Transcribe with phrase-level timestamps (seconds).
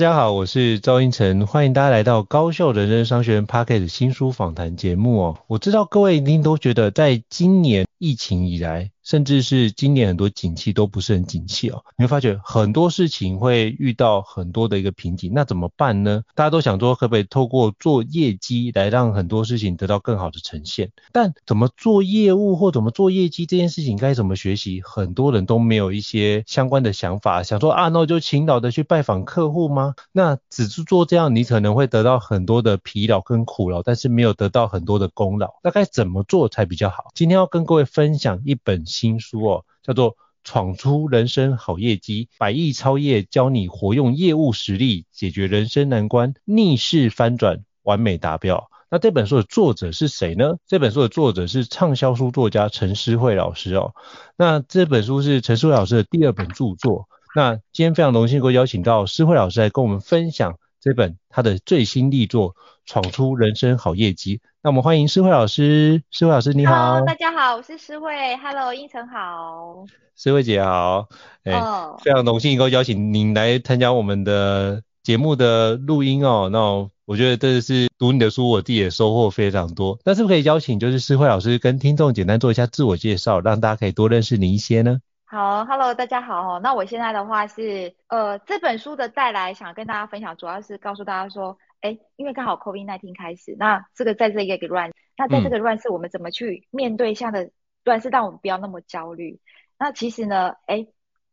[0.00, 5.36] 大家好，我是赵英成，欢迎大家来到高效人生商学院 Podcast 新书访谈节目哦。
[5.46, 16.22] 我知道各位一定都觉得，在今年疫情以来，甚至是今年很多景气都不是很景气哦，你会发觉很多事情会遇到很多的一个瓶颈，那怎么办呢？
[16.34, 29.94] 大家都想说可不可以透过做业绩来让很多事情得到更好的呈现，但怎么做业务或怎么做业绩这件事情该怎么学习，很多人都没有一些相关的想法，想说啊，那我就勤劳的去拜访客户吗？
[30.10, 37.10] 那只是做这样，你可能会得到很多的疲劳跟苦劳，但是没有得到很多的功劳，那该怎么做才比较好？
[37.14, 40.12] 今天要跟各位分享一本新书哦，叫做
[40.44, 48.70] 《闯出人生好业绩》，百亿超业教你活用业务实力解决人生难关，逆势翻转，完美达标。
[48.90, 50.56] 那这本书的作者是谁呢？
[50.66, 53.94] 这本书的作者是畅销书作家陈诗慧老师哦。
[54.36, 57.08] 那这本书是陈诗慧老师的第二本著作。
[57.36, 64.38] 那今天非常荣幸，能够邀请到诗慧老师来跟我们分享这本他的最新力作《闯出人生好业绩》。
[64.62, 66.74] 那我们欢迎诗慧老师，诗慧老师你好。
[66.74, 68.36] Hello, 大家好，我是诗慧。
[68.36, 69.86] Hello，胤丞好。
[70.14, 71.08] 诗慧姐好。
[71.44, 71.98] 哎、oh.
[72.02, 76.50] 非常荣幸能够邀请您来参加我们的节目的录音哦。
[76.52, 76.60] 那
[77.06, 79.98] 我觉得这是读你的书，我自己也收获非常多。
[80.04, 85.00] 那是不是可以邀请就是诗慧老师跟听众简单做一下自我介绍，让大家可以多认识你一些呢？
[85.24, 86.60] 好，Hello，大家好。
[86.60, 91.56] 那我现在的话是呃这本书的带来，想跟大家分享，主要是告诉大家说。
[91.80, 97.50] 哎，因为刚好 COVID-19 开始，那这个在这一个乱，那在这个 run 是，我们怎么去面对这样的
[97.84, 99.40] 乱世，让我们不要那么焦虑？
[99.78, 100.86] 那其实呢，哎，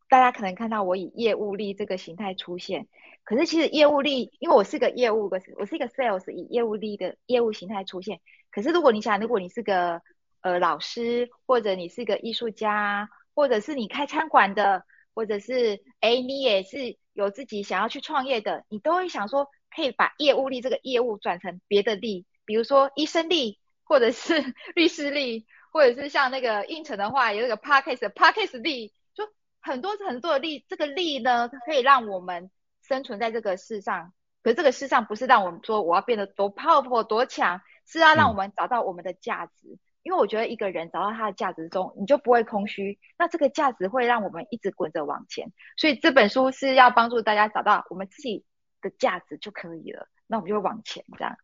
[0.07, 2.87] 大家可能看到我以业务力这个形态出现，
[3.25, 8.21] 可是其实业务力，因为我是个业务，我是一个 sales，以业务力的业务形态出现。
[8.49, 10.01] 可是如果你想，如果你是个
[10.39, 19.49] 呃老师，或者你是个艺术家，或者是你开餐馆的，或者是哎你也是有自己想要去创业的，你都会想说。
[19.77, 24.33] 可以把业务力这个业务转成别的力，比如说医生力，或者是
[24.73, 29.23] 律师力，或者是像那个应承的话，有那个 Podcast Podcast 力，就
[29.61, 30.65] 很多很多的力。
[30.67, 32.49] 这个力呢，可以让我们
[32.81, 34.13] 生存在这个世上。
[34.41, 39.67] 可是这个世上不是让我们说我要变得多 powerful 多强，是要让我们找到我们的价值。
[39.73, 39.79] 嗯。
[40.01, 42.97] 因为我觉得一个人找到他的价值中，你就不会空虚。
[43.15, 45.51] 那这个价值会让我们一直滚着往前。
[45.75, 48.43] 所以这本书是要帮助大家找到我们自己。
[48.81, 51.37] 的价值就可以了，那我们就会往前，这样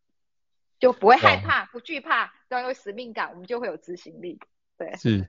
[0.80, 4.40] 就不会害怕，不惧怕，都要有使命感，我们就会有执行力。
[4.78, 5.28] 对，是，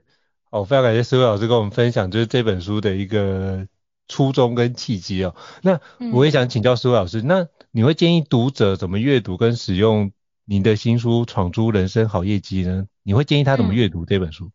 [0.49, 3.67] 哦，非常感谢思慧老师跟我们分享，就是这本书的一个
[4.07, 5.35] 初衷跟契机哦。
[5.61, 5.79] 那
[6.11, 10.11] 我也想请教思慧老师，嗯，那你会建议读者怎么阅读跟使用
[10.45, 12.87] 您的新书《闯出人生好业绩》呢？
[13.03, 14.45] 你会建议他怎么阅读这本书？
[14.45, 14.51] 嗯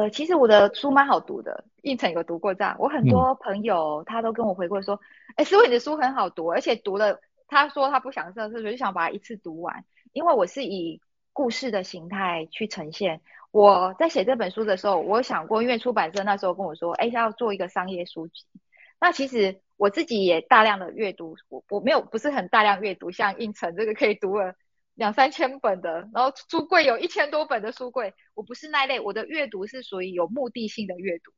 [0.00, 2.74] 呃，其实我的书蛮好读的，胤丞有读过这样。
[2.78, 4.98] 我很多朋友他都跟我回馈说，
[5.36, 9.84] 哎、嗯，诗慧你的书很好读，而且读了，他说他不想上厕所，就想把它一次读完。
[10.14, 11.02] 因为我是以
[11.34, 13.20] 故事的形态去呈现。
[13.50, 18.46] 我在写这本书的时候，我想过，因为出版社那时候跟我说，哎，要做一个商业书籍。
[18.98, 24.54] 那其实我自己也大量的阅读，我我没有不是很大量阅读，像胤丞这个可以读了。
[24.94, 28.14] 两三千本的，然后书柜有一千多本的书柜。
[28.34, 31.32] 我不是那类，我的阅读是属于有目的性的阅读。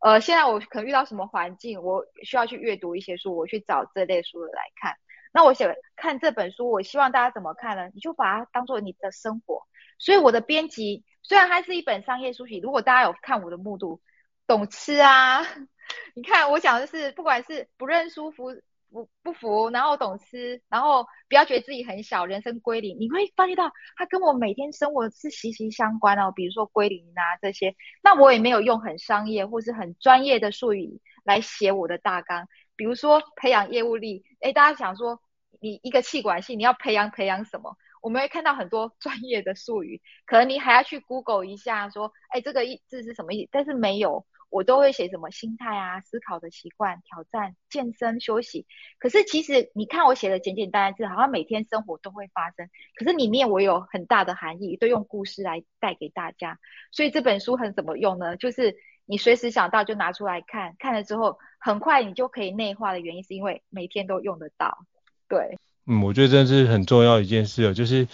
[0.00, 4.94] 呃，现在我可能遇到什么环境，我需要去阅读一些书，我去找这类书来看。
[5.32, 7.90] 那我想看这本书，我希望大家怎么看呢？
[7.94, 9.66] 你就把它当做你的生活。
[9.98, 14.00] 所以我的编辑虽然它是一本商业书籍，如果大家有看我的目录，
[14.46, 15.42] 懂吃啊，
[16.14, 18.50] 你看我讲的是，不管是不认输服
[18.90, 26.32] 不不服，然后懂吃，然后不要觉得自己很小，人生归零，你会发现到它跟我每天生活是息息相关哦。
[26.34, 32.48] 比如说归零啊这些，那我也没有用很商业或是很专业的术语来写我的大纲。
[32.76, 35.20] 比如说培养业务力，诶，大家想说
[35.60, 37.76] 你一个气管系你要培养培养什么？
[38.02, 43.50] 我们会看到很多 专业的术语，可能你还要去 Google 一下，说，哎，这个意字是什么意思？
[43.52, 48.66] 但是没有，我都会写什么心态啊、思考的习惯、挑战、健身、休息。
[48.98, 56.58] 可是其实你看我写的简简单单字，好像每天生活都会发生，可是里面我有很大的含义，都用故事来带给大家。
[56.92, 58.36] 所以这本书很怎么用呢？
[58.36, 58.76] 就是
[59.06, 64.84] 你随时想到就拿出来看，看了之后很快你就可以内化的原因，是因为每天都用得到。
[65.28, 65.56] 对。
[65.86, 68.06] 嗯，我觉得这是很重要一件事哦，就是，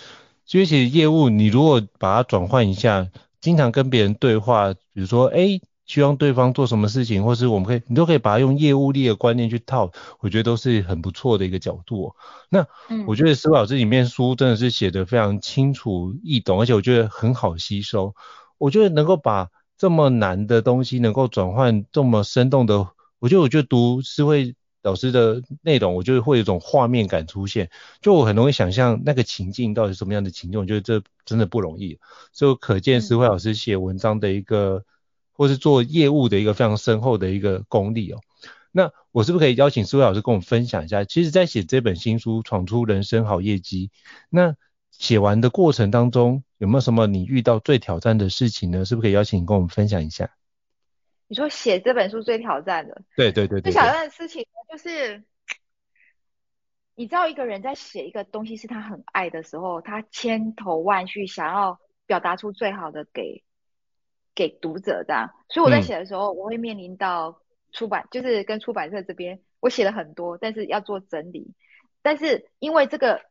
[0.45, 3.11] 其实业务你如果把它转换一下，
[3.41, 12.17] 经常跟别人对话，比如说，哎，希望对方做什么事情，或是我们可以，你都可以把它用业务力的观念去套，我觉得都是很不错的一个角度哦。
[12.51, 12.67] 那，
[13.07, 18.15] 我觉得思慧老师里面书真的是写得非常清楚易懂，而且我觉得很好吸收。
[18.59, 19.49] 我觉得能够把
[19.79, 24.55] 这么难的东西能够转换这么生动的，我觉得我觉得读思慧。
[24.83, 31.99] 老师的内容，我就会有一种画面感出现，就我很容易想象那个情境到底什么样的情境，我觉得这真的不容易，
[32.33, 34.85] 所以可见思慧老师写文章的一个，
[35.37, 38.21] 或是做业务的一个非常深厚的一个功力哦。
[38.73, 41.05] 那我是不是可以邀请四位老师跟我们分享一下？
[41.05, 43.91] 其实，在写这本新书《闯出人生好业绩》，
[44.29, 44.55] 那
[44.91, 48.85] 写完的过程当中，有没有什么你遇到最挑战的事情呢？
[48.85, 50.31] 是不是可以邀请你跟我们分享一下？
[51.29, 55.25] 你说写这本书最挑战的，对对对，对，最挑战的事情就是，
[56.95, 63.43] 你知道一个人在写一个东西是他很爱的时候，他千头万绪想要表达出最好的给
[64.37, 65.29] 给读者这样。
[65.49, 67.41] 所以我在写的时候，我会面临到
[67.73, 71.53] 出版，嗯、就是跟出版社这边，我写了很多，但是要做整理。
[72.03, 73.23] 但是因为这个，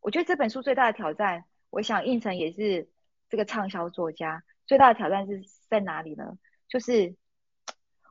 [0.00, 2.88] 我觉得这本书最大的挑战，我想应成也是
[3.28, 6.36] 这个畅销作家，最大的挑战是在哪里呢？
[6.68, 7.14] 就是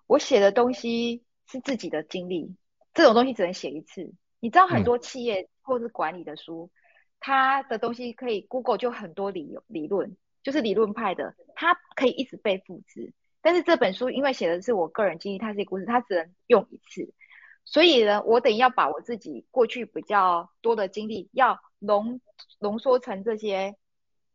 [0.07, 2.55] 我写的东西是自己的经历，
[2.93, 4.13] 这种东西只能写一次。
[4.39, 6.69] 你知道很多企业或是管理的书，
[7.19, 13.13] 它的东西可以 Google 就很多理理论，就是理论派的，它可以一直被复制。
[13.41, 17.13] 但是这本书因为写的是我个人经历，它是一个故事，它只能用一次。
[17.65, 22.19] 所以呢，我等于要把我自己过去比较多的经历，要浓
[22.59, 23.75] 浓缩成这些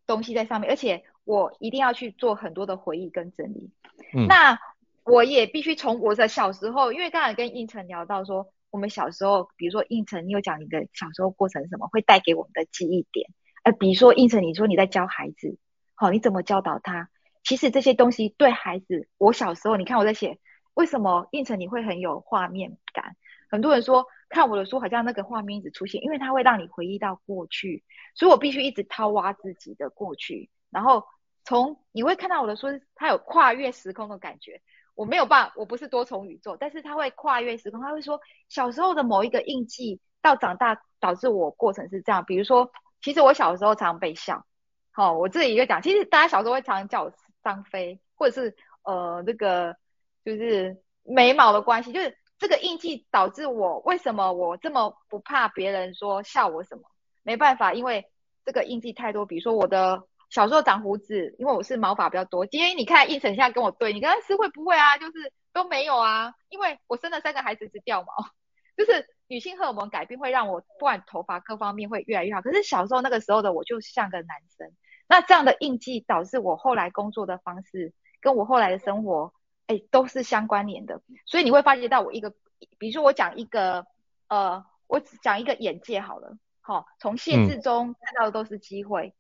[0.06, 1.04] 东西在上面，而且。
[1.26, 3.70] 我一定要去做很多的回忆跟整理。
[4.14, 4.58] 嗯，那
[5.04, 13.30] 我也必须从我的小时候，因为刚才跟胤丞聊到说，我们小时候，比如说胤丞，你有讲你的小时候过程是什么，会带给我们的记忆点。
[13.62, 15.56] 呃，比如说胤丞，你说你在教孩子，
[16.04, 17.08] 好，你怎么教导他？
[17.42, 20.38] 其实这些东西对孩子，我小时候，你看我在写，
[20.74, 23.16] 为什么胤丞你会很有画面感？
[23.50, 27.84] 很多人说看我的书好像那个画面一直出现，因为它会让你回忆到过去，
[28.14, 31.04] 所以我必须一直掏挖自己的过去，然后。
[31.46, 34.62] 从你会看到我的书，它有跨越时空的感觉。
[34.94, 37.82] 我没有办，我不是多重宇宙，但是它会跨越时空。
[37.82, 38.18] 它会说
[38.48, 42.24] 小时候的某一个印记，到长大导致我过程是这样。
[42.24, 42.70] 比如说，
[43.02, 44.46] 其实我小时候常被笑。
[44.94, 49.76] 好，我自己一个讲，其实大家小时候会常常叫我张飞，或者是呃那个
[50.24, 56.82] 就是眉毛的关系，就是这个印记导致我为什么我这么不怕别人说笑我什么？
[57.24, 58.06] 没办法，因为
[58.44, 59.26] 这个印记太多。
[59.26, 60.02] 比如说我的。
[60.30, 62.44] 小时候长胡子，因为我是毛发比较多。
[62.44, 64.98] 今天你看胤丞现在跟我对，你跟他是会不会啊？
[64.98, 68.08] 就是都没有啊，因为我生了三个孩子，一直掉毛，
[68.76, 72.42] 就是女性荷尔蒙改变会让我不管头发各方面会越来越好。
[72.42, 74.72] 可是小时候那个时候的我就像个男生，
[75.14, 79.32] 那这样的印记导致我后来工作的方式跟我后来的生活，
[79.68, 81.02] 哎，都是相关联的。
[81.24, 82.34] 所以你会发觉到我一个，
[82.78, 83.86] 比如说我讲一个，
[84.26, 89.06] 呃，我只讲一个眼界好了，好、哦，从限制中看到的都是机会。
[89.06, 89.12] 嗯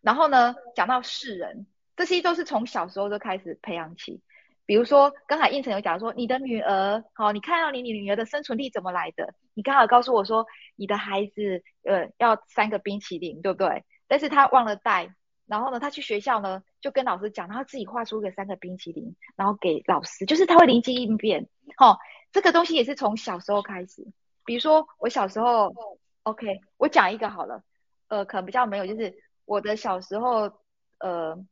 [0.00, 4.22] 然后呢，讲到世人，这些都是从小时候就开始培养起。
[4.64, 9.34] 比如说，刚才应成有讲说，你的女儿，好，你看到你女儿的生存力怎么来的？
[9.52, 13.84] 你刚好告诉我说，你的孩子，呃，要三个冰淇淋，对不对？
[14.08, 15.14] 但是他忘了带。
[15.46, 21.48] 然后呢，他去学校呢，就跟老师讲，然后自己画出个三个冰淇淋，然后给老师，就是他会灵机应变。
[21.76, 21.98] 好，
[22.32, 24.06] 这个东西也是从小时候开始。
[24.44, 25.74] 比如说，我小时候
[26.22, 27.62] ，OK，我讲一个好了。
[28.08, 29.14] 呃，可能比较没有，就是
[29.46, 30.52] 我的小时候，
[30.98, 31.42] 呃，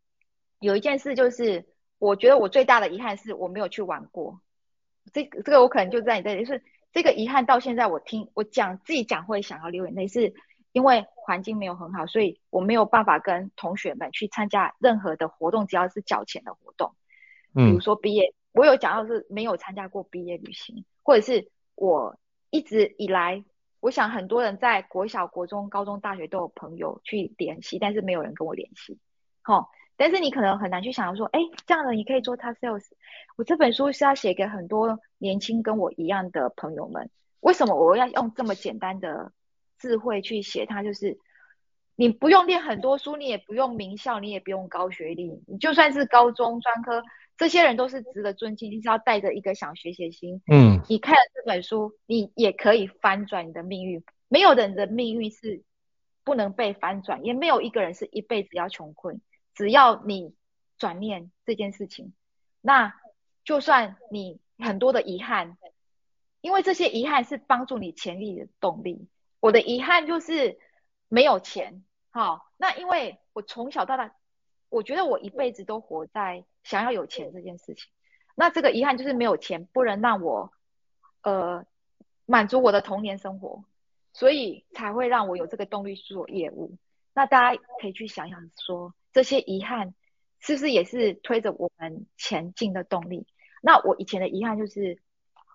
[0.61, 1.65] 有一件事就是，
[1.99, 4.41] 我觉得我最大的遗憾是我没有去玩过。
[5.13, 10.35] 这这个我可能就在你这里，就是这个遗憾到现在我听我讲自己讲会想要流眼泪，是
[10.73, 16.95] 因为环境没有很好，所以我没有办法跟同学们去参加任何的活动，只要是缴钱的活动。
[17.55, 22.17] 比如说毕业，我有讲到是没有参加过毕业旅行，或者是我
[22.51, 23.45] 一直以来，
[23.81, 28.99] 我想很多人在国小、国中、高中、大学都有朋友去联系，但是没有人跟我联系。
[29.43, 32.87] 好，但是你可能很难去想到说，哎，这样的你可以做 top sales。
[33.37, 37.11] 我这本书是要写给很多年轻跟我一样的朋友们。
[37.41, 39.33] 为什么我要用这么简单的
[39.83, 40.83] 智慧去写它？
[40.85, 41.19] 就是
[41.97, 47.03] 你不用念很多书，你也不用名校，你也不用高学历，你就算是高中专科。
[47.37, 54.05] 这些人都是值得尊敬，你只要带着一个想学习的心，嗯，你看了这本书，你也可以翻转你的命运。
[54.29, 55.65] 没有人的命运是
[56.25, 59.21] 不能被翻转，也没有一个人是一辈子要穷困。
[59.55, 60.35] 只要你
[60.79, 62.15] 转念这件事情，
[62.61, 62.95] 那
[63.45, 65.59] 就算你很多的遗憾，
[66.41, 69.09] 因为这些遗憾是帮助你潜力的动力。
[69.43, 70.57] 我的遗憾就是
[71.09, 74.15] 没有钱，好，那因为我从小到大。
[74.69, 77.91] 我觉得我一辈子都活在想要有钱这件事情，
[78.37, 80.53] 那这个遗憾就是没有钱，不能让我
[81.23, 81.67] 呃
[82.25, 83.65] 满足我的童年生活，
[84.13, 86.79] 所以才会让我有这个动力去做业务。
[87.13, 89.93] 那大家可以去想想说，这些遗憾
[90.39, 93.27] 是不是也是推着我们前进的动力？
[93.61, 95.03] 那我以前的遗憾就是，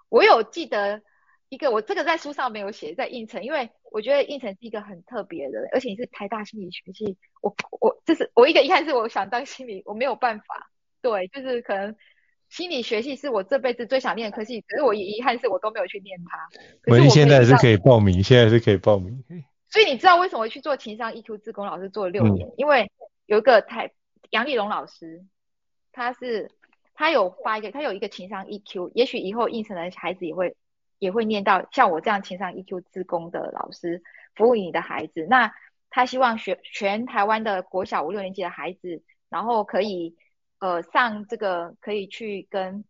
[0.10, 1.02] 我有记得。
[1.50, 10.70] 一个我这个在书上没有写，在应城，因为我觉得应城是一个很特别的，而且你是台大心理学系，我我这是我一个遗憾是我想当心理，我没有办法，
[11.02, 11.96] 对，就是可能
[12.50, 16.38] 心理学系是我这辈子最想念的科系，可是我遗憾是我都没有去念它。
[16.82, 19.24] 可是我现在是可以报名，现在是可以报名。
[19.70, 22.46] 所以你知道为什么我去做情商 EQ 自工老师做了六年？
[22.46, 22.92] 嗯、因为
[23.26, 23.92] 有一个台
[24.32, 25.24] 杨丽蓉老师，
[25.94, 26.52] 他是
[26.94, 30.54] 他有发一个，他有一个情商 EQ，也许以后应城的孩子也会。
[31.00, 34.02] 也会念到像我这样情商 EQ 志工的老师
[34.36, 35.54] 服务你的孩子，那
[35.90, 40.16] 他希望学全台湾的国小五六年级的孩子，然后可以
[40.60, 42.84] 呃上这个可以去跟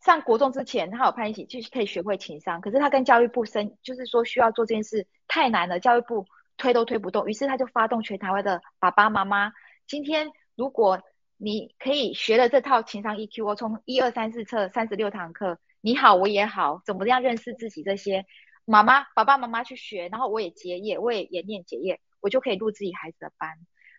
[0.00, 6.26] 上国中之前，他有盼一起就是可以学会情商，可是他跟教育部申就是说需要做这件事太难了，教育部
[6.56, 9.52] 推都推不动，于是他就发动全台湾的爸爸妈妈，
[9.86, 11.02] 今天如果
[11.36, 15.58] 你可以学了这套情商 EQ，我从一二三四册三十六堂课。
[15.84, 17.82] 你好，我也好，怎么样认识自己？
[17.82, 18.24] 这些
[18.64, 23.50] 妈妈、爸爸妈妈去学，然后我也结业，我也也念结业，我就可以入自己孩子的班。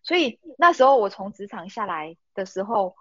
[0.01, 2.95] 所以那时候我从职场下来的时候，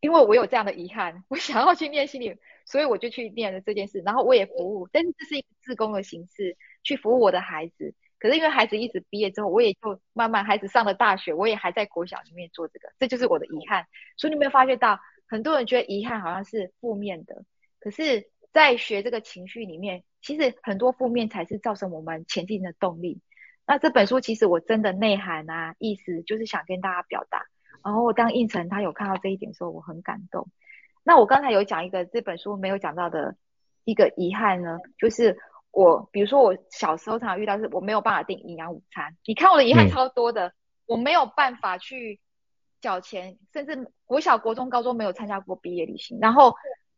[0.00, 4.00] 因为我有这样的遗憾，我 想要去念心理，所以我就去念了这件事。
[4.06, 7.94] 然后我也服务，但是这是一个自工的形式去服务我的孩子。
[8.18, 13.86] 可是因为孩子一直毕业之后，我也就慢慢孩子上了大学，我也还在国小里面做这个，这就是我的遗憾。
[14.16, 17.44] 所以你有没有发觉到，很多人觉得遗憾好像是负面的？
[17.84, 23.20] 可是，在学这个情绪里面，其实很多负面才是造成我们前进的动力。
[23.66, 27.44] 那这本书其实我真的内涵啊，意思就是想跟大家表达。
[27.84, 30.48] 然后当应成他有看到这一点的时候，我很感动。
[31.02, 33.36] 那我刚才有讲一个这本书没有讲到的
[33.84, 35.36] 一个遗憾呢，就是
[35.70, 39.14] 我比如说我小时候常常遇到是我没有办法订营养午餐。
[39.26, 40.52] 你看我的遗憾超多的，嗯、
[40.86, 42.18] 我没有办法去
[42.80, 46.54] 缴钱，甚至国小、国中、高中没有参加过毕业旅行，然后。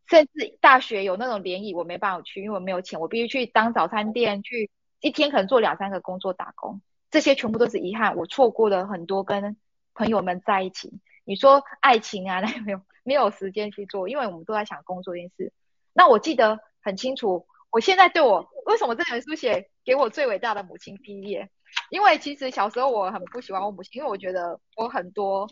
[0.09, 4.71] 甚至大学有那种联谊，我没办法去，因为我没有钱，我必须去当早餐店，去
[5.01, 9.57] 一天可能做两三个工作打工，这些全部都是遗憾，我错过了很多跟
[9.95, 11.01] 朋友们在一起。
[11.25, 15.53] 你说爱情啊， 那没有没有时间去做，因为我们都在想工作这件事。
[15.93, 21.51] 那我记得很清楚，我现在对我为什么这本书写给我最伟大的母亲毕业？
[21.91, 25.49] 因为其实小时候我很不喜欢我母亲，因为我觉得我很多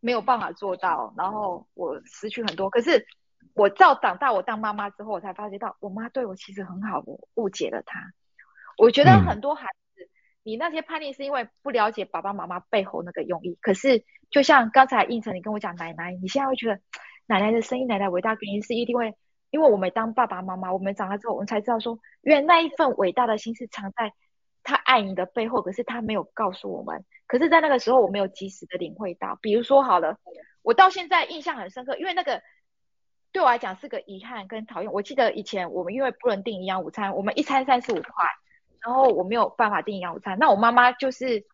[0.00, 3.06] 没有办法做到，然后我失去很多，可是。
[3.54, 8.00] 我照长大，我当妈妈之后，我才发觉到我妈对我其实很好，我误解了她。
[8.76, 10.10] 我觉得很多孩子，嗯、
[10.42, 13.56] 你那些叛逆是因为不了解爸爸妈妈背后那个用意。
[13.62, 16.80] 可是，就像刚才应成你跟我讲奶奶，你现在会觉得
[17.26, 19.14] 奶奶的声音，奶奶伟大原因是一定会，
[19.50, 24.12] 因为我们当爸爸妈妈，我们长大之后，我们才知道说，原来那一份伟大的心是藏在
[24.64, 27.04] 他爱你的背后，可是他没有告诉我们。
[27.28, 29.38] 可是，在那个时候，我没有及时的领会到。
[29.40, 30.18] 比如说，好了，
[30.62, 32.42] 我到现在印象很深刻，因为那个。
[33.34, 34.92] 对我来讲是个遗憾跟讨厌。
[34.92, 38.24] 我记得以前我们因为不能订营养午餐，我们一餐三十五块，
[38.80, 40.38] 然后我没有办法订营养午餐。
[40.38, 41.44] 那我妈妈就是，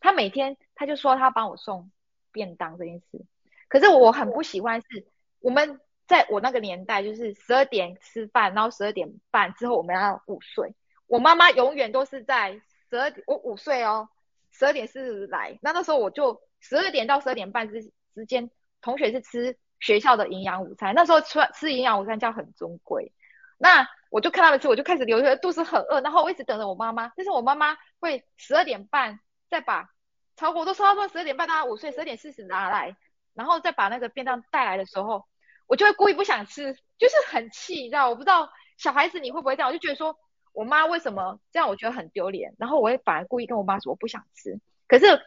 [0.00, 1.90] 她每天她就说她帮我送
[2.32, 3.22] 便当这件事。
[3.68, 5.06] 可是我很不喜欢是，
[5.40, 10.74] 我们在我那个年代就是十二点吃饭，然后十二点半之后我们要午睡。
[11.06, 14.08] 我妈妈永远都是在十二点，我午睡哦，
[14.52, 18.50] 十二点四十来，那那时候我就十二点到十二点半之之间，
[18.80, 23.12] 同学是吃学校的营养午餐，那时候吃吃营养午餐叫很尊贵，
[23.58, 29.90] 那我就看他们吃，我就开始流血，肚子很饿，然后我一直等着我妈妈，但是我妈妈会十二点半再把，
[30.36, 32.96] 超过都差不多十二点半她五岁，十二点四十拿来，
[33.34, 35.26] 然后再把那个便当带来的时候，
[35.66, 40.16] 我就会故意不想吃，就是很气，你知道，我不知道小孩子你会不会这样，我就觉得说
[40.52, 45.20] 我妈为什么这样，我觉得很丢脸，然后我会反而故意跟我妈说我不想吃，可是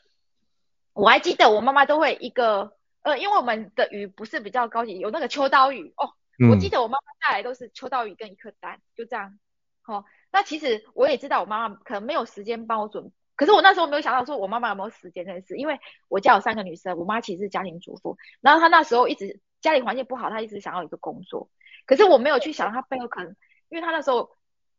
[0.94, 2.74] 我还记得我妈妈都会一个。
[3.02, 6.14] 呃，因为我们的鱼不是比较高级，有那个秋刀鱼哦。
[6.42, 9.38] 嗯、我记得我妈妈带来都是秋刀鱼跟一颗蛋，就这样。
[9.82, 15.78] 好、哦，那其实我也知道我妈妈可能没有时间帮我准，可是我那时候没有想到说我妈妈有没有时间这件事，因为
[16.08, 21.50] 我家有三个女生，我妈其实是家庭主妇，然后她那时候一直家里环境不好，她一直想要一个工作，
[21.86, 23.36] 可是我没有去想她背后可能，
[23.70, 24.30] 因为她那时候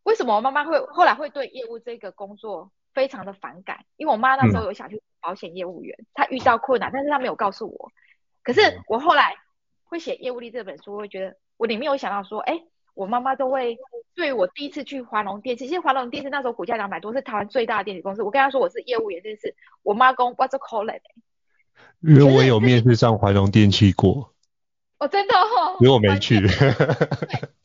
[0.03, 7.93] 为什么我妈妈会后来会对业务这个工作非常的反感，因为我妈那时候有想去保险业务员，嗯、她遇到困难，但是她没有告诉我。
[8.43, 9.37] 可是我后来
[9.85, 12.63] 会写业务力这本书，我会觉得我里面有想到说，哎，
[12.95, 13.77] 我妈妈都会
[14.15, 18.23] 对我第一次去华龙电器，其实华龙电器那时候股价两百多，是台湾最大的电子公司。
[18.23, 21.03] 我跟她说我是业务员这件事，我妈跟 What's call it？
[22.01, 24.33] 因为我有面试上华龙电器过。
[24.99, 25.77] 哦，真的哦。
[25.81, 26.41] 因为我没去。
[26.41, 26.49] 对，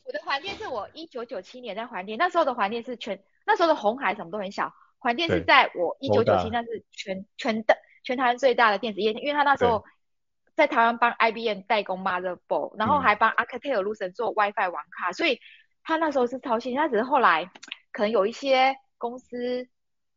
[0.04, 9.84] 我的环电是我一九九七年在环电，那时候的环电是全，那时候的红海什么都很小，环电是在我一九九七那是全全的全台湾最大的电子业，因为他那时候。
[10.56, 15.38] 在台湾帮 IBM 代工 motherboard，然后还帮 Alcatel-Lucent 做 WiFi 网卡，嗯、所以
[15.84, 16.74] 他那时候是超新。
[16.74, 17.50] 他只是后来
[17.92, 19.68] 可能有一些公司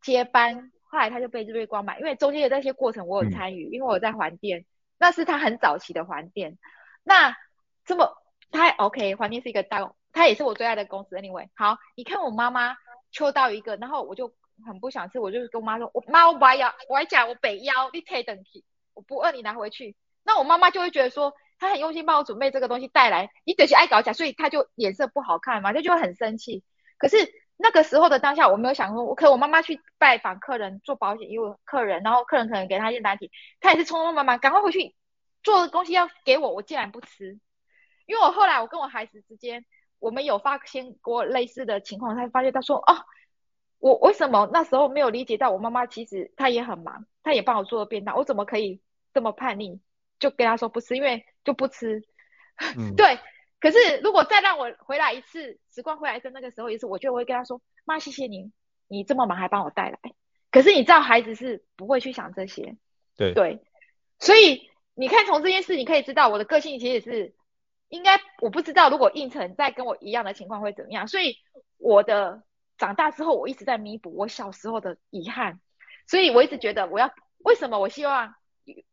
[0.02, 2.00] 接班，后来他就被日月光买。
[2.00, 4.66] 因为中间的那些过程我有参与，嗯、因为我在环电，
[4.98, 6.58] 那是他很早期的环电。
[7.04, 7.36] 那
[7.84, 8.16] 这么
[8.50, 11.18] 他 OK，环电是一个大，他也是我最爱的公司。
[11.18, 12.78] Anyway，好，你看我妈妈
[13.12, 14.34] 抽到一个，然后我就
[14.66, 19.98] 很不想吃，我就跟我妈说：“我妈，我不要，我还讲我北腰，你退等去，我不饿，你拿回去。”
[20.30, 26.64] 那我妈妈就会觉得说，她很用心帮我准备这个东西带来，你等下爱搞假，所以她就脸色不好看嘛，她就会很生气。
[27.00, 27.18] 可是
[27.58, 34.94] 那个时候的当下，我没有想说，我可我妈妈去拜访客人做保险业务客人，然后客人可能给她一些难题，她也是匆匆忙忙赶快回去
[35.42, 37.40] 做的东西要给我，我竟然不吃。
[38.06, 39.66] 因为我后来我跟我孩子之间，
[39.98, 43.04] 我们有发现过类似的情况，才发现她说，哦，
[43.80, 48.82] 我为什么那时候没有理解到我妈妈其实她也很忙，她也帮我做了便当，我怎么可以
[49.14, 49.82] 这么叛逆？
[50.20, 52.04] 就跟他说不吃，因为就不吃。
[52.78, 53.18] 嗯、 对，
[53.60, 58.52] 可是如果再让我回来一次，时光回来的，那个时候一次，我就会跟他说：“妈，谢谢你，
[58.90, 59.98] 你这么忙还帮我带来。”
[60.52, 62.76] 可是你知道，孩子是不会去想这些。
[63.16, 63.62] 对对，
[64.20, 67.34] 所以你看，从这件事你可以知道，我的个性其实是
[67.88, 71.08] 应该，我不知道如果应承再跟我一样的情况会怎么样。
[71.08, 71.38] 所以
[71.78, 72.44] 我的
[72.78, 75.62] 长大之后，我一直在弥补我小时候的遗憾。
[76.08, 78.36] 所以我一直觉得，我要为什么我希望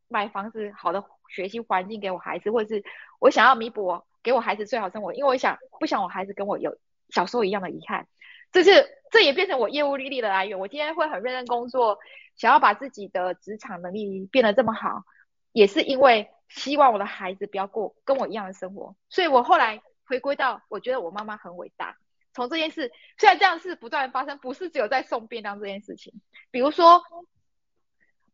[0.07, 1.05] 买房子好的。
[1.29, 2.85] 学习环境给我孩子，或者是
[3.19, 6.77] 我想要弥补给我孩子最好生活，因为我想不想我孩子跟我有
[7.11, 8.09] 小时候一样的遗憾，
[8.53, 10.59] 这是这也变成我业务力的来源。
[10.59, 11.99] 我今天会很认真工作，
[12.37, 15.05] 想要把自己的职场能力变得这么好，
[15.53, 18.97] 也是因为希望我的孩子不要过跟我一样的生活。
[19.09, 21.97] 所以我后来回归到，我觉得我妈妈很伟大。
[22.35, 26.12] 从这件事，虽然这样的事不断发生，不是只有在送便当这件事情，
[26.51, 27.03] 比如说。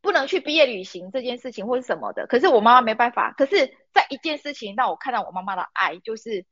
[0.02, 3.32] 不能去毕业旅行这件事情或是什么的，可是我妈妈没办法。
[3.32, 6.44] 可是，在一件事情让我看到我妈妈的爱，就是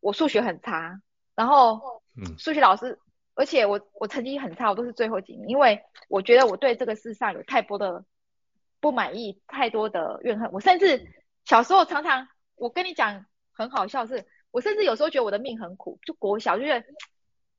[0.00, 1.00] 我数学很差，
[1.36, 2.98] 然后，嗯，数学老师，
[3.34, 8.04] 而且我我成绩很差，我都是最后几名，因为我觉得我对这个世上有太多的
[8.80, 10.50] 不满意，太多的怨恨。
[10.50, 11.06] 我甚至
[11.44, 16.86] 小时候常常，我跟你讲很好笑是，我甚至有时候觉得我的命很苦，就国小就觉得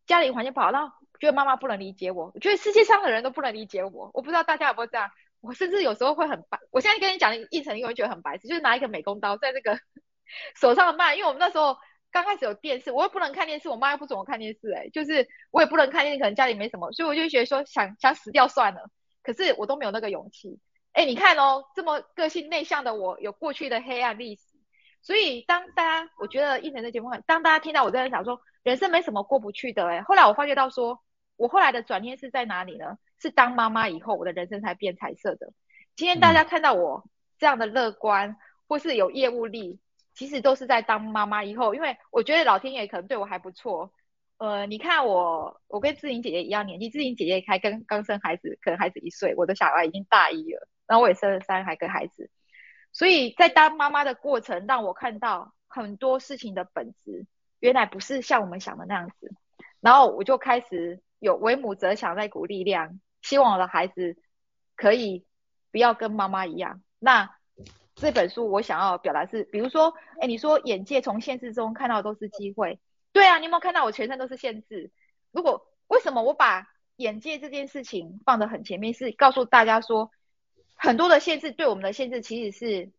[0.08, 4.10] 家里环境不好，然后觉得妈妈不能理解我，我觉得世界上的人都不能理解我。
[4.14, 5.12] 我不知道大家有没有这样。
[5.46, 9.78] 我甚至有时候会很白，我现在跟你讲的议程，你会觉得很白痴，就是拿一个美工刀在这个
[10.60, 11.78] 手上慢，因为我们那时候
[12.12, 18.90] 刚开始有电视，我又不能看电视，我妈又不准我看电视，欸，哎，就是我也不能看电视，可能家里没什么，所以我就觉得说想想死掉算了，
[19.24, 20.60] 可是我都没有那个勇气。
[20.94, 24.42] 哎，你看哦，这么个性内向的我，有过去的黑暗历史，
[25.02, 30.98] 所以当大家，我觉得议程的节目，当大家听到我在那讲说人生没什么过不去的，欸，哎，后来我发觉到说，
[31.38, 32.98] 我后来的转念是在哪里呢？
[33.20, 35.54] 是当妈妈以后，我的人生才变彩色的。
[35.96, 39.80] 今天大家看到我这样的乐观，嗯、或是有业务力，
[40.14, 41.74] 其实都是在当妈妈以后。
[41.74, 43.94] 因为我觉得老天爷可能对我还不错。
[44.38, 52.30] 呃，你看我，我跟志玲姐姐一样年纪，志玲姐姐才刚刚生孩子，可能孩子一岁，我的小孩已经大一了，然后我也生了三个孩子。
[52.92, 57.26] 所以在当妈妈的过程，让我看到很多事情的本质，
[57.62, 59.34] 原来不是像我们想的那样子。
[59.80, 63.00] 然后我就开始有为母则强那股力量。
[63.22, 64.16] 希望我的孩子
[64.76, 65.26] 可以
[65.72, 66.84] 不要跟妈妈一样。
[67.00, 67.36] 那
[67.96, 72.80] 这本书我想要表达是，比如说，哎，你说眼界从限制中看到的都是机会，
[73.12, 74.92] 对啊，你有没有看到我全身都是限制？
[75.32, 80.12] 如果为什么我把眼界这件事情放得很前面，是告诉大家说，
[80.76, 82.92] 很多的限制对我们的限制其实是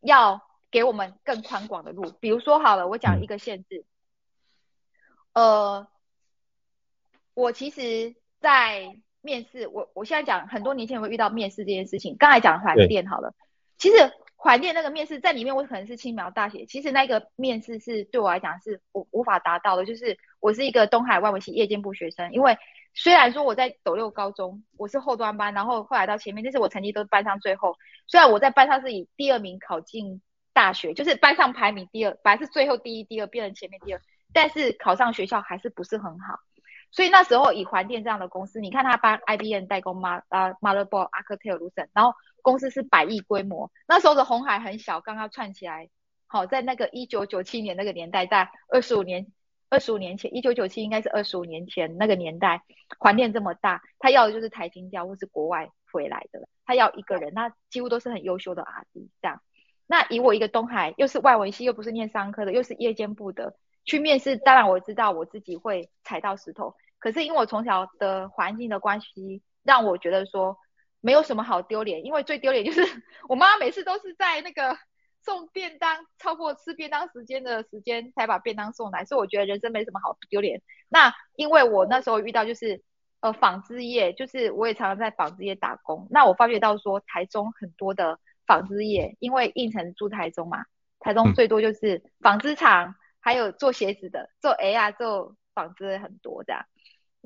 [0.00, 2.12] 要给我们更宽广的路。
[2.20, 3.84] 比如说好了，我讲一个限制，
[5.32, 5.88] 呃，
[7.34, 12.16] 我其实，在面试，我我现在讲很多年轻人会遇到面试这件事情。
[12.18, 13.34] 刚才讲环电好了，
[13.76, 13.96] 其实。
[14.36, 16.66] 环电那个面试在里面，我可能是轻描大写。
[16.66, 19.86] 其实那个面试是对我来讲是无无法达到的。
[19.86, 22.58] 就是我是一个东海外文系夜间部学生，因为
[22.92, 27.74] 虽然说我在斗六高中我是后端班，然后后来到前面，但是我成绩都是班上最后。
[28.06, 30.20] 虽然我在班上是以第二名考进
[30.52, 34.00] 大学，就是班上排名第二，本来是最后第一、第二变成前面第二，
[34.34, 36.38] 但是考上学校还是不是很好。
[36.94, 43.72] 所以那时候以环电这样的公司，你看他帮 IBM 代工 Mother 啊 Motherboard、Alcatel、Lucent，然后公司是百亿规模。
[43.88, 45.88] 那时候的红海很小，刚刚串起来。
[46.28, 49.26] 好，在那个一九九七年那个年代，在二十五年
[49.70, 52.62] 二十五年前，一九九七应该是二十五年前那个年代，
[53.00, 59.40] 环电这么大，他要的就是台清交或是国外回来的，他要一个人，那几乎都是很优秀的 R&D 这样。
[59.88, 66.76] 那以我一个东海，又是外文系，又不是念商科的，又是夜间部的，去面试，当然我知道我自己会踩到石头。
[67.04, 70.56] 可是因为我从小的环境的关系，让我觉得说
[71.02, 72.80] 没有什么好丢脸，因为最丢脸就是
[73.28, 74.74] 我妈每次都是在那个
[75.22, 80.62] 送便当超过吃便当时间的时间才把便当送来，所以我觉得人生没什么好丢脸。
[80.88, 82.82] 那因为我那时候遇到就是
[83.20, 90.64] 呃纺织业，就是我也常常在纺织业打工，那我发觉到说台中很多的纺织业，因为应城住台中嘛，
[91.00, 96.64] 台中最多就是纺织厂，还有做鞋子的，做 A 啊做纺织很多这样。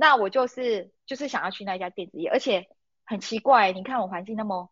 [0.00, 2.68] 那我就是就是想要去那家电子业，而且
[3.04, 4.70] 很奇怪，你看我环境那么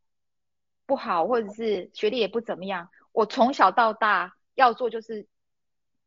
[0.87, 5.27] 不好，或者是学历也不怎么样，我从小到大要做就是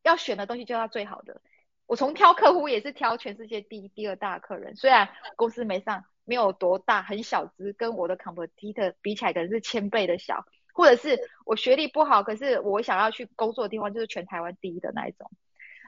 [0.02, 1.42] 要选的东西就要最好的。
[1.84, 15.30] 我从挑客户也是挑全世界第一、第二大客人，虽然公司没上，没有多大，很小只，跟我的 competitor 比起来可能是千倍的小，或者是我学历不好，可是我想要去工作的地方就是全台湾第一的那一种。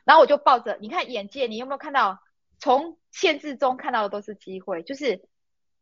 [0.05, 2.21] 然后我就抱着，你看眼界，你有没有看到？
[2.63, 5.29] 从限制中看到的都是机会，就是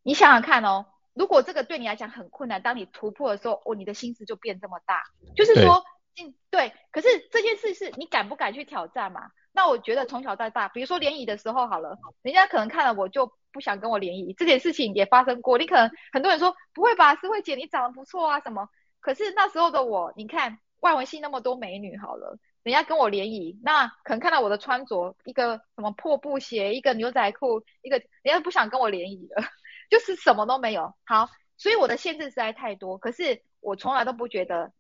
[0.03, 5.03] 你想想看哦，如果这个对你来讲很困难，当你突破的时候，哦，你的心思就变这么大，
[5.37, 5.85] 就是说，
[6.19, 6.73] 嗯，对。
[6.91, 9.29] 可是这件事是你敢不敢去挑战嘛？
[9.53, 15.59] 那我觉得从小到大，比如说联谊的时候好了，人家可能看了我就不想跟我联谊，这件事情也发生过。
[15.59, 18.71] 你可能很多人说不会吧，思慧姐你长得不错啊什么？
[19.01, 22.39] 可是那时候的我，你看外文系那么多美女好了。
[22.63, 29.43] 人家跟我联谊，那可能看到我的穿着，一个什么破布鞋，一个牛仔裤，一个人家不想跟我联谊了，
[29.91, 30.95] 就是什么都没有。
[31.05, 34.73] 好，所以我的限制实在太多，可是我从来都不觉得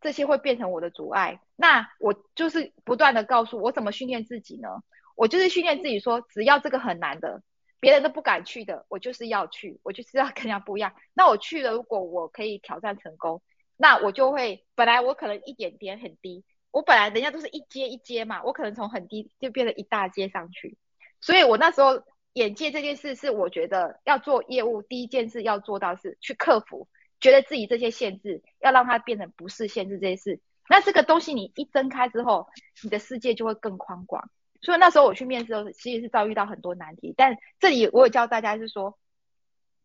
[0.00, 1.40] 这些会变成我的阻碍。
[1.56, 4.68] 那我就是不断的告诉我怎么训练自己呢？
[5.16, 7.42] 我就是训练自己说，只要这个很难的，
[7.80, 10.94] 别人都不敢去的，我就是要去，我就是要跟人家不一样。
[11.14, 13.42] 那我去了，如果我可以挑战成功，
[13.78, 16.44] 那我就会，本来我可能一点点很低。
[16.70, 20.76] 我本来人家都是一阶一阶嘛，我可能从很低就变成一大阶上去，
[21.20, 22.02] 所以我那时候
[22.34, 26.86] 眼界这件事是我觉得要做业务第一件事要做到是去克服，
[27.20, 32.46] 觉得自己这些限制要让它变成不是限制这些事，那这个东西你一睁开之后，
[32.82, 34.30] 你的世界就会更宽广。
[34.60, 38.98] 所以那时候我去面试的时候，其实是遭遇到很多难题，但这里我有教大家是说，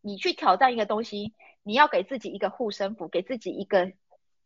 [0.02, 3.92] 你去挑战一个东西，你要给自己一个护身符，给自己一个。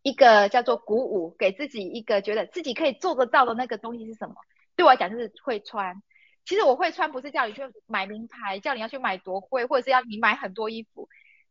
[0.03, 4.35] 一个叫做鼓舞，给自己一个觉得自己可以做得到的那个东西是什么？
[4.77, 6.03] 对我来讲就是会穿。
[6.45, 11.09] 其实我会穿不是叫你去买名牌，叫你要去买多贵，或者是要你买很多衣服，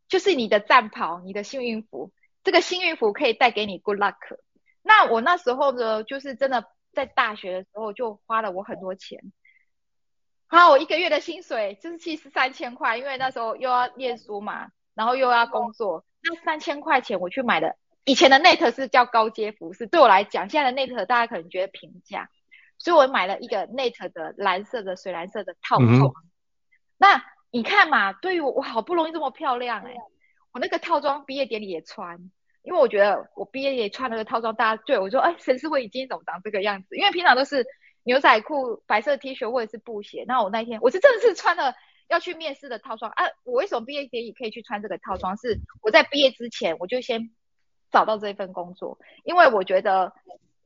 [0.07, 2.11] 就是你的战袍，你的幸运符。
[2.43, 4.15] 这个幸运符可以带给你 good luck。
[4.81, 9.19] 那我那时候呢，就是真的在大学的时候就花了我很多钱。
[10.47, 17.75] 好，我一个月的薪水就是其实三千块，因为那时候又要念书嘛，然后又要工作，那三千块钱我去买的。
[18.07, 22.29] 以前的 Net 是叫高阶服饰，对我来讲，现在的 Net 大家可能觉得平价，
[22.77, 25.99] 所以我买了一个 Net 的蓝色的水蓝色的套装。
[25.99, 26.13] 嗯、
[26.97, 29.97] 那你看嘛，对于我，我好不容易这么漂亮哎、欸，
[30.53, 32.17] 我那个套装毕业典礼也穿，
[32.63, 36.95] 因为我觉得我毕业也穿那个套装，大家对我说，哎，沈思慧今天怎么长这个样子？
[36.95, 37.65] 因为平常都是
[38.03, 41.75] 牛仔裤、白色 T 恤或者是布鞋，那我那天我是真的是穿了
[42.07, 43.25] 要去面试的套装啊。
[43.43, 45.35] 我为什么毕业典礼可以去穿这个套装？
[45.35, 47.31] 是我在毕业之前我就先。
[47.91, 50.13] 找到这份工作，因为我觉得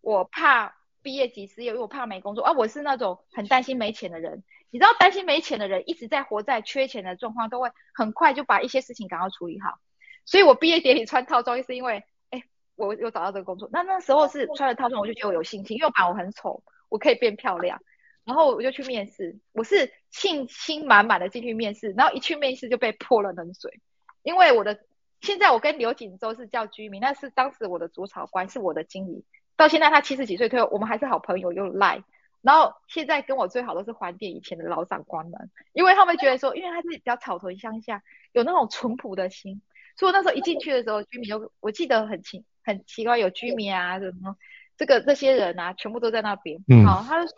[0.01, 2.51] 我怕毕业即失业，因为我怕没工作啊。
[2.53, 9.79] 我是那种很担心没钱的人，你知道担心没钱的人一直在活在缺钱的状况，都会很快就把一些事情赶快处理好。
[10.25, 12.43] 所以我毕业典礼穿套装，是因为，哎，
[12.75, 13.69] 我有找到这个工作。
[13.71, 17.81] 那那时候是穿了套装，我就觉得我有信心，因为我把我很丑，我可以变漂亮。
[18.23, 23.81] 然后我就去面试，我是信心满满的进去面试，然后一去面试就被泼了冷水，
[24.21, 24.79] 因为我的
[25.21, 29.23] 现在我跟刘锦州是叫居民，那是当时我的主草官，是我的经理，
[29.55, 32.03] 到现在他七十几岁退休，我们还是好朋友，又赖。
[32.41, 39.61] 然后现在跟我最好的是环店以前的老长官们，因为他们觉得说，因为他是比较草屯乡下，有那种淳朴的心，
[39.95, 44.35] 所以我那时候一进去的时候，居民就我记得很奇很奇怪，有居民啊什么，
[44.75, 46.59] 这个这些人啊，全部都在那边。
[46.67, 46.83] 嗯。
[46.83, 47.35] 好，他就说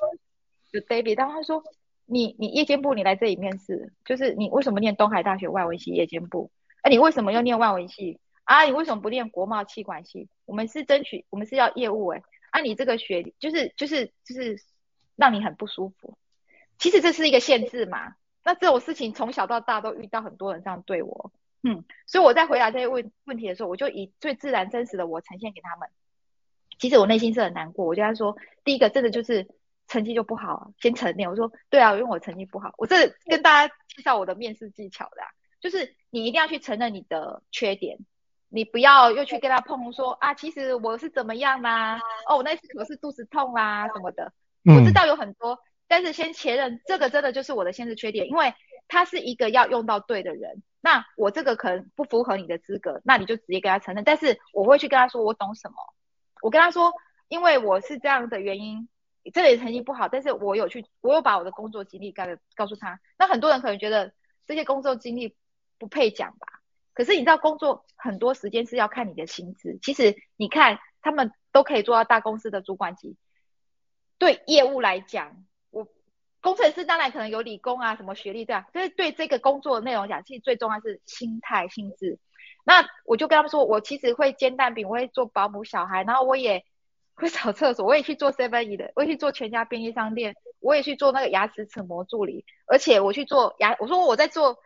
[0.71, 1.61] 有 David，然后他说
[2.05, 6.49] 你你夜间部你来这里面试，就是你为什么念东海大学外文系夜间部？
[6.83, 8.19] 哎，你为什么要念外文系？
[8.43, 10.29] 啊，你为什么不念国贸企管系？
[10.45, 14.61] 我们是争取，我们是要业务哎、欸，啊，你这个学就是就是就是。
[15.15, 16.17] 让你很不舒服，
[16.79, 18.15] 其实这是一个限制嘛。
[18.43, 25.87] 那这种事情从小到大都遇到很多人这样对我，嗯，所以我在回答这些问问题的时候，我就以最自然真实的我呈现给他们。
[26.79, 29.47] 其实我内心是很难过，我就跟他说，第一个真的就是
[29.87, 31.29] 成绩就不好，先承认。
[31.29, 32.73] 我说对啊，因为我成绩不好。
[32.79, 35.21] 我这跟大家介绍我的面试技巧的，
[35.63, 37.97] 就是你一定要去承认你的缺点，
[38.49, 44.33] 你不要又去跟他碰说啊，其实我是怎么样啦，哦，我那次可是肚子痛啦什么的。
[44.65, 48.53] 我知道有很多，但是先确认这个真的就是我的限制缺点，因为
[48.89, 50.61] 他是一个要用到对的人。
[50.81, 54.03] 那我这个可能不符合你的资格，那你就直接跟他承认。
[54.03, 55.75] 但是我会去跟他说我懂什么，
[56.41, 56.91] 我跟他说，
[57.29, 58.89] 因为我是这样的原因，
[59.33, 62.99] 这里成绩不好，但是我有去，我有把我的工作经历告告诉他。
[63.17, 64.11] 那很多人可能觉得
[64.45, 65.35] 这些工作经历
[65.83, 66.47] 不配讲吧？
[66.93, 69.77] 可是你知道，工作很多时间是要看你的薪资。
[69.81, 73.17] 其实你看，他们都可以做到大公司的主管级。
[74.17, 75.85] 对业务来讲，我
[76.39, 82.17] 工程师当然可能有理工啊，什么学历这样，但是对这个工作的内容讲，其实最重要是心态、心智。
[82.63, 86.63] 那我就跟他们说，我其实会煎蛋饼，我会做保姆小孩，然后我也
[87.15, 94.59] 会扫厕所，我也去做7-11的，我也去做全家便利商店，我也去做那个牙齿齿模助理，而且我去做牙，我说我在做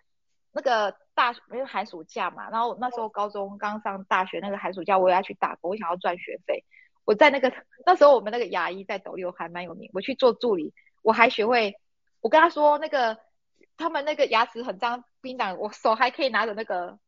[0.52, 6.64] 那个大学，因为寒暑假嘛，然后那时候高中刚上大学那个寒暑假，我也要去打工，我想要赚学费。
[7.06, 7.52] 我在那个
[7.88, 9.90] 那时候，我们那个牙医在斗六还蛮有名。
[9.94, 11.74] 我去做助理，我还学会，
[12.22, 13.18] 我跟他说那个
[13.78, 17.00] 他们那个牙齿很脏，槟榔，我手还可以拿着那个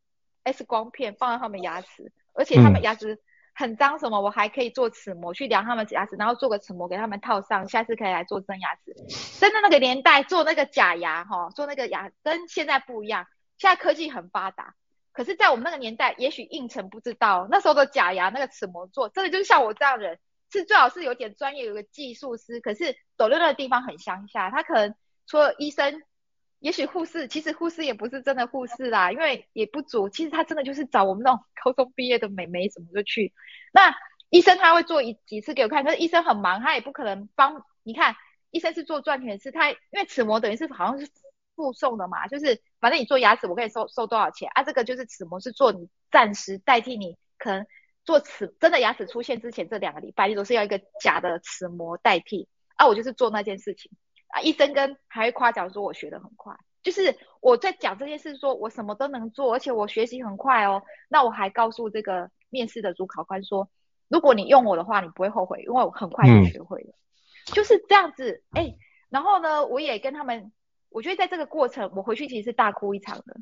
[0.44, 3.20] X 光片放在他们牙齿，而且他们牙齿
[3.54, 8.96] 很脏，什么我还可以做齿模去量他们牙齿，然后做个齿模给他们套上，下次可以来做真牙齿。
[9.40, 13.28] 真的那个年代做那个假牙哈，做那个牙跟现在不一样，
[13.60, 14.74] 现在科技很发达。
[15.12, 20.20] 可是，在我们那个年代，也许应承不知道，那时候的假牙那个齿模做，真的就是像我这样的人，
[20.50, 22.62] 是最好是有点专业，有个技术师。
[22.62, 24.96] 可是斗六那个地方很乡下，他可能
[25.28, 26.04] 除了医生，
[26.60, 30.08] 也许护士，其实护士也不是真的护士啦，因为也不足。
[30.08, 33.34] 其实他真的就是找我们那种高中毕业的美眉什么就去。
[33.74, 33.94] 那
[34.30, 37.66] 医生他会做一几次给我看，可是医生很忙，他也不可能帮。
[37.84, 38.16] 你看，
[38.52, 41.12] 医生是做赚钱事，他因为齿模等于是好像是。
[41.60, 44.64] 附送的嘛，就是反正你做牙齿，我可以收收多少钱啊？
[44.64, 47.68] 这个就是齿模，是做你暂时代替你，可能
[48.06, 52.88] 做齿真的牙齿出现之前这两个礼拜，你都是要一个假的齿模代替啊。
[52.88, 53.92] 我就是做那件事情
[54.30, 54.40] 啊。
[54.40, 60.82] 医生跟还会夸奖说我学得很快，就是我在讲这件事，说我什么都能做，而且我学习很快哦。
[61.10, 63.70] 那我还告诉这个面试的主考官说，
[64.08, 66.94] 如果你用我的话，你不会后悔，因为我很快就学会了，
[67.52, 68.42] 嗯、就是这样子。
[68.52, 68.78] 哎、欸，
[69.10, 70.54] 然后呢，我也跟他们。
[70.90, 73.36] 我觉得在这个过程，我回去其实是大哭一场的，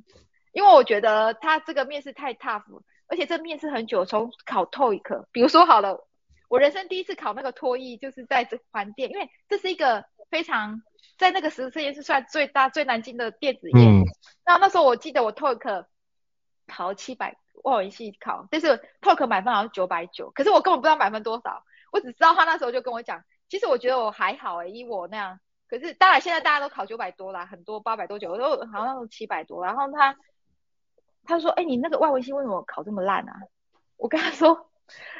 [0.51, 2.63] 因为我觉得他这个面试太 tough，
[3.07, 6.05] 而且这面试很久，从考 TOEIC，比如说好了，
[6.49, 10.81] 我人生第一次考那个托译，就是在这环电，因为这是一个非常
[11.17, 13.79] 在那个时间是算最大最难进的电子业。
[13.79, 14.03] 嗯。
[14.45, 15.85] 那那时候我记得我 TOEIC
[16.67, 25.39] 考七百，外文系考，但是 TOEIC 满分好像九百九，可是我根本不知道满分多少，我只知道他那时候就跟我讲，其实我觉得我还好诶、欸，以我那样。
[25.67, 29.65] 可是当然，现在大家都考九百多啦，很多八百多九，都好像七百多。
[29.65, 30.17] 然后他
[31.25, 33.33] 他说：“哎、你那个外文系为什么考这么烂啊？”
[33.97, 34.69] 我跟他说：“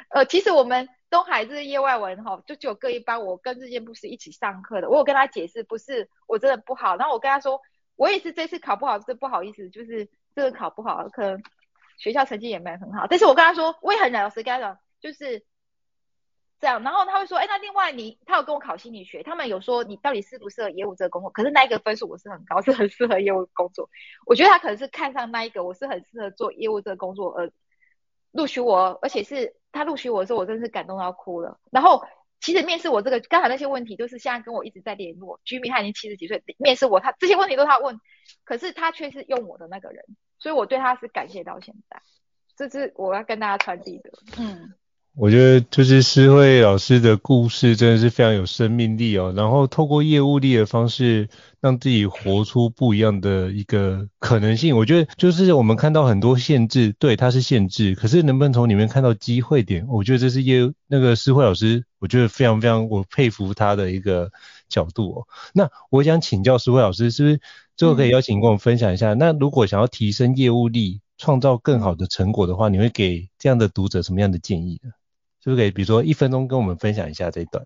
[0.08, 4.88] 呃，其实我们东海日业外文哈，就只有各一班，我跟日间部是一起上课的。
[4.88, 6.96] 我有跟他解释，不是我真的不好。
[6.96, 7.60] 然后我跟他说，
[7.96, 11.42] 我也是这次考不好，是不好意思，就是这个考不好，可能
[11.98, 13.06] 学校成绩也没很好。
[13.06, 15.44] 但是我跟他说，我也很老实跟他讲，就是。”
[16.60, 23.88] 这样，然后他会说，哎，那另外你，他有跟我考心理学，他们有说你到底适不适合业务这个工作，可是那一个分数我是很高，是很适合业务工作。
[24.26, 27.52] 我觉得他可能是看上那一个，我是很适合做业务这个工作而
[28.32, 31.60] 录取我，而且是他录取我的时候，我真的是感动到哭了。
[31.70, 32.04] 然后
[32.40, 35.40] 其实面试我这个刚才那些问题，都是现在跟我一直在联络。
[35.44, 38.00] 居民他已经七十几岁，面试我他这些问题都是他问，
[38.44, 40.04] 可是他却是用我的那个人，
[40.40, 42.02] 所以我对他是感谢到现在。
[42.56, 44.10] 这是我要跟大家传递的。
[44.38, 44.74] 嗯。
[45.20, 51.28] 我觉得就是诗慧老师的故事真的是非常有生命力哦，然后透过业务力的方式，
[51.60, 54.76] 让自己活出不一样的一个可能性。
[54.76, 59.84] 我觉得就是我们看到很多限制，对，它是限制，可是能不能从里面看到机会点？
[59.88, 64.30] 我觉得这是业那个诗慧老师，我觉得非常非常我佩服他的一个
[64.68, 65.26] 角度哦。
[65.52, 67.40] 那我想请教诗慧老师，是不是
[67.76, 69.14] 最后可以邀请跟我们分享一下？
[69.14, 74.92] 那如果想要提升业务力，创造更好的成果的话，你会给这样的读者什么样的建议呢？
[75.40, 77.64] 是不是可以，比如说一分钟跟我们分享一下这一段？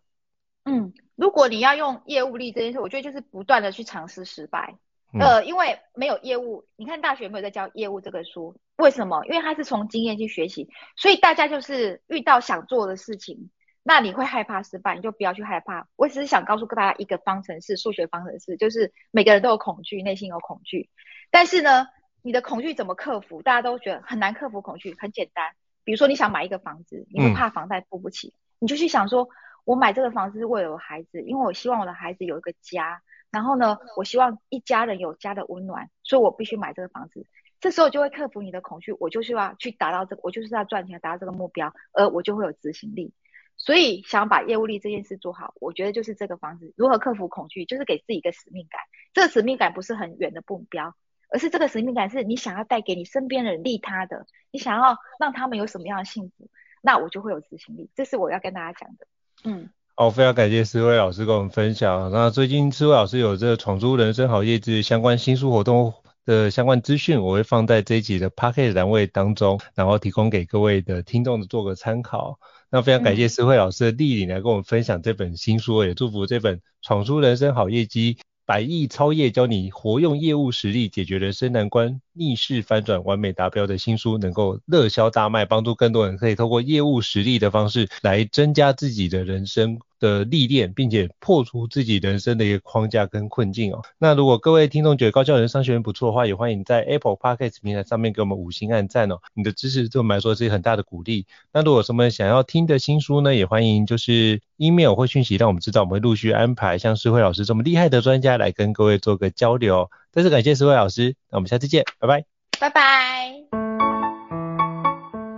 [0.65, 4.77] 嗯，如果你要用业务力这件事，我觉得就是不断的去尝试失败。
[5.15, 8.57] 嗯、呃，因为没有业务，你看大学有没有在教业务这个书？
[8.77, 9.25] 为什么？
[9.27, 13.51] 因为它是从经验去学习，所以大家就是遇到想做的事情，
[13.83, 15.87] 那你会害怕失败，你就不要去害怕。
[15.97, 20.89] 我只是想告诉大家一个方程式，数学方程式，就是每个人都有恐惧，内心有恐惧，
[21.31, 21.89] 但是呢，
[22.23, 23.43] 你的恐惧怎么克服？
[23.43, 25.53] 大家都觉得很难克服恐惧，很简单。
[25.85, 29.29] 比如说你想买一个房子，你会怕房贷付不起，嗯、你就去想说，
[29.65, 37.27] 我买这个房子是为了我孩子，因为我希望我的孩子有一个家，然后呢，我希望一家人有家的温暖，所以我必须买这个房子。
[37.61, 43.13] 这时候就会克服你的恐惧，我就是要去达到这个，我就是要赚钱达到这个目标，而我就会有执行力。
[43.57, 48.81] 所以想把业务力这件事做好，我觉得就是这个房子如何克服恐惧，就是给自己一个使命感。
[49.13, 50.97] 这个使命感不是很远的目标。
[51.33, 56.49] 而是这个使命感是你想要带给你身边人利他的，你想要让他们有什么样的幸福，
[56.83, 57.89] 那我就会有执行力。
[57.95, 59.07] 这是我要跟大家讲的。
[59.45, 62.11] 嗯，好，非常感谢思慧老师跟我们分享。
[62.13, 72.39] 那最近思慧老师有这个闯出人生好业绩相关新书活动的相关资讯，我会放在这一集的 Podcast 栏位当中，然后提供给各位的听众的做个参考。
[72.71, 78.19] 那非常感谢思慧老师的莅临来跟我们分享这本新书，也祝福这本闯出人生好业绩。
[78.53, 93.81] 百亿超业教你活用业务实力解决人生难关，逆势翻转完美达标的新书能够热销大卖，帮助更多人可以透过业务实力的方式来增加自己的人生的历练，并且破除自己人生的一个框架跟困境哦。
[93.99, 99.19] 那如果各位听众觉得高效人生商学院不错的话，也欢迎在 Apple Podcast 平台上面给我们五星按赞哦。
[99.35, 101.27] 你的支持对我们来说是很大的鼓励。
[101.53, 109.89] 那如果有什么想要听的新书呢，也欢迎就是 email 或讯息让我们知道，我们会陆续安排像诗慧老师这么厉害的专家来跟各位做个交流。
[110.11, 112.25] 再次感谢诗慧老师，那我们下次见，拜拜。
[112.59, 113.33] 拜拜。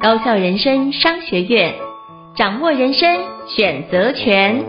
[0.01, 1.75] 高效人生商学院，
[2.37, 3.07] 掌握人生
[3.47, 4.65] 选择权。